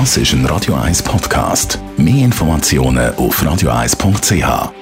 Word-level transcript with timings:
Das 0.00 0.16
ist 0.16 0.32
ein 0.32 0.44
Radio 0.46 0.74
1 0.74 1.04
Podcast. 1.04 1.78
Mehr 1.96 2.24
Informationen 2.24 3.14
auf 3.14 3.40
radio1.ch. 3.40 4.72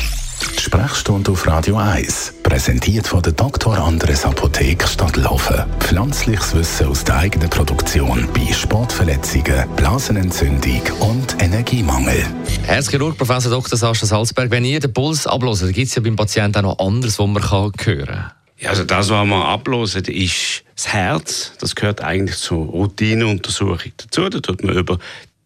Die 0.00 0.62
Sprechstunde 0.62 1.30
auf 1.30 1.46
Radio 1.46 1.76
1, 1.76 2.36
präsentiert 2.42 3.06
von 3.06 3.20
der 3.20 3.34
Dr. 3.34 3.76
Andres 3.76 4.24
Apotheke 4.24 4.88
Stadtlaufen. 4.88 5.66
Pflanzliches 5.80 6.54
Wissen 6.54 6.86
aus 6.86 7.04
der 7.04 7.18
eigenen 7.18 7.50
Produktion 7.50 8.26
bei 8.32 8.50
Sportverletzungen, 8.50 9.68
Blasenentzündung 9.76 10.80
und 11.00 11.36
Energiemangel. 11.42 12.24
Herzchirurg 12.62 13.18
Professor 13.18 13.50
Dr. 13.50 13.76
Sascha 13.76 14.06
Salzberg, 14.06 14.50
wenn 14.50 14.64
ihr 14.64 14.80
den 14.80 14.94
Puls 14.94 15.26
ablöst, 15.26 15.70
gibt 15.74 15.88
es 15.88 15.94
ja 15.94 16.00
beim 16.00 16.16
Patienten 16.16 16.64
auch 16.64 16.78
noch 16.78 16.86
anderes, 16.86 17.18
was 17.18 17.26
man 17.26 17.50
hören 17.50 17.72
kann. 17.72 18.32
Ja, 18.58 18.70
also 18.70 18.84
das, 18.84 19.10
was 19.10 19.26
wir 19.26 19.44
ablosen, 19.44 20.04
ist 20.04 20.64
das 20.74 20.88
Herz. 20.88 21.52
Das 21.60 21.74
gehört 21.74 22.00
eigentlich 22.00 22.38
zur 22.38 22.66
Routineuntersuchung 22.66 23.92
dazu. 23.96 24.28
Da 24.28 24.40
tut 24.40 24.64
man 24.64 24.76
über 24.76 24.98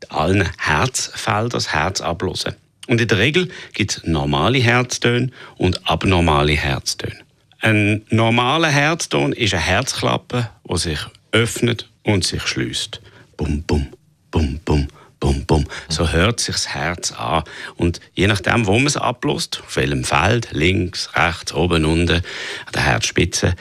allen 0.08 0.48
Herzfeldern 0.58 1.50
das 1.50 1.72
Herz 1.72 2.00
ablosen. 2.00 2.54
Und 2.86 3.00
in 3.00 3.08
der 3.08 3.18
Regel 3.18 3.50
gibt 3.72 3.92
es 3.92 4.04
normale 4.04 4.58
Herztöne 4.58 5.30
und 5.56 5.88
abnormale 5.88 6.52
Herztöne. 6.52 7.20
Ein 7.60 8.02
normaler 8.10 8.68
Herzton 8.68 9.32
ist 9.32 9.54
eine 9.54 9.62
Herzklappe, 9.62 10.50
die 10.68 10.78
sich 10.78 10.98
öffnet 11.32 11.88
und 12.02 12.24
sich 12.24 12.42
schließt. 12.42 13.00
Bum, 13.36 13.62
bum. 13.62 13.86
So 16.00 16.12
hört 16.12 16.40
sich 16.40 16.54
das 16.54 16.68
Herz 16.68 17.12
an. 17.12 17.44
Und 17.76 18.00
je 18.14 18.26
nachdem, 18.26 18.66
wo 18.66 18.72
man 18.72 18.86
es 18.86 18.96
ablässt, 18.96 19.60
auf 19.60 19.76
welchem 19.76 20.02
Feld, 20.02 20.48
links, 20.50 21.10
rechts, 21.14 21.52
oben, 21.52 21.84
unten, 21.84 22.14
an 22.14 22.72
der 22.72 22.80
Herzspitze, 22.80 23.54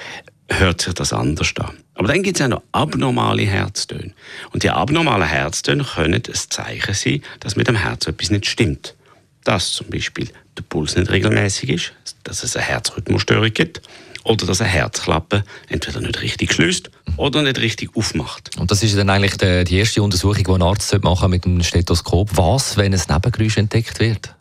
hört 0.47 0.79
sich 0.79 0.93
das 0.93 1.11
anders 1.11 1.51
an. 1.59 1.77
Aber 1.95 2.07
dann 2.07 2.23
gibt 2.23 2.39
es 2.39 2.45
auch 2.45 2.47
noch 2.47 2.63
abnormale 2.71 3.41
Herztöne. 3.41 4.13
Und 4.53 4.63
die 4.63 4.69
abnormalen 4.69 5.27
Herztöne 5.27 5.83
können 5.83 6.13
ein 6.13 6.33
Zeichen 6.33 6.93
sein, 6.93 7.21
dass 7.41 7.57
mit 7.57 7.67
dem 7.67 7.75
Herz 7.75 8.07
etwas 8.07 8.29
nicht 8.29 8.45
stimmt. 8.45 8.95
Dass 9.43 9.73
zum 9.73 9.89
Beispiel 9.89 10.29
der 10.57 10.63
Puls 10.63 10.95
nicht 10.95 11.11
regelmäßig 11.11 11.69
ist, 11.69 11.93
dass 12.23 12.43
es 12.43 12.55
eine 12.55 12.63
Herzrhythmusstörung 12.63 13.51
gibt 13.51 13.81
oder 14.29 14.45
dass 14.45 14.61
eine 14.61 14.69
Herzklappe 14.69 15.43
entweder 15.67 16.01
nicht 16.01 16.21
richtig 16.21 16.53
schließt 16.53 16.91
oder 17.17 17.41
nicht 17.41 17.57
richtig 17.57 17.95
aufmacht. 17.95 18.55
Und 18.57 18.69
das 18.69 18.83
ist 18.83 18.95
dann 18.95 19.09
eigentlich 19.09 19.37
die, 19.37 19.77
erste 19.77 20.03
Untersuchung, 20.03 20.43
die 20.43 20.51
ein 20.51 20.61
Arzt 20.61 21.03
machen 21.03 21.31
mit 21.31 21.45
einem 21.45 21.63
Stethoskop. 21.63 22.29
Was, 22.37 22.77
wenn 22.77 22.93
ein 22.93 23.01
Nebengeräusch 23.09 23.57
entdeckt 23.57 23.99
wird? 23.99 24.35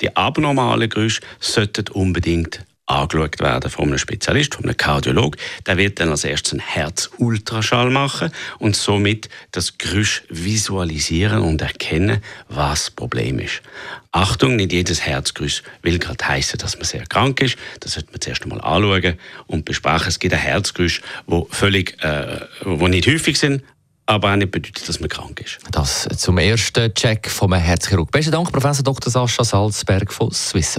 Die 0.00 0.14
abnormalen 0.14 0.88
Geräusche 0.88 1.22
sollten 1.38 1.88
unbedingt 1.88 2.64
angeschaut 2.88 3.38
werden 3.40 3.70
von 3.70 3.88
einem 3.88 3.98
Spezialist, 3.98 4.54
von 4.54 4.64
einem 4.64 4.76
Kardiolog. 4.76 5.36
Der 5.66 5.76
wird 5.76 6.00
dann 6.00 6.10
als 6.10 6.24
erstes 6.24 6.52
einen 6.52 6.60
Herzultraschall 6.60 7.90
machen 7.90 8.32
und 8.58 8.76
somit 8.76 9.28
das 9.52 9.78
Geräusch 9.78 10.22
visualisieren 10.28 11.40
und 11.42 11.60
erkennen, 11.60 12.22
was 12.48 12.86
das 12.86 12.90
Problem 12.90 13.38
ist. 13.38 13.62
Achtung, 14.10 14.56
nicht 14.56 14.72
jedes 14.72 15.02
Herzgeräusch 15.02 15.62
will 15.82 15.98
gerade 15.98 16.26
heißen, 16.26 16.58
dass 16.58 16.76
man 16.76 16.84
sehr 16.84 17.06
krank 17.06 17.42
ist. 17.42 17.56
Das 17.80 17.92
sollte 17.92 18.10
man 18.10 18.20
zuerst 18.20 18.42
einmal 18.42 18.60
anschauen 18.60 19.18
und 19.46 19.64
besprechen. 19.64 20.08
Es 20.08 20.18
gibt 20.18 20.32
ein 20.32 20.40
Herzgeräusch, 20.40 21.02
wo 21.26 21.46
völlig, 21.50 22.02
äh, 22.02 22.40
wo 22.64 22.88
nicht 22.88 23.06
häufig 23.06 23.38
sind, 23.38 23.62
aber 24.06 24.32
auch 24.32 24.36
nicht 24.36 24.50
bedeutet, 24.50 24.88
dass 24.88 25.00
man 25.00 25.10
krank 25.10 25.40
ist. 25.40 25.58
Das 25.70 26.08
zum 26.16 26.38
ersten 26.38 26.94
Check 26.94 27.28
vom 27.28 27.52
Herzchirurg. 27.52 28.10
Besten 28.10 28.32
Dank, 28.32 28.50
Professor 28.50 28.82
Dr. 28.82 29.12
Sascha 29.12 29.44
Salzberg 29.44 30.10
von 30.12 30.30
Swiss 30.32 30.78